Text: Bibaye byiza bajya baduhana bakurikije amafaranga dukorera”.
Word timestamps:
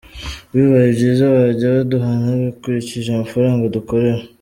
Bibaye 0.53 0.87
byiza 0.95 1.23
bajya 1.35 1.67
baduhana 1.75 2.27
bakurikije 2.43 3.07
amafaranga 3.11 3.71
dukorera”. 3.75 4.21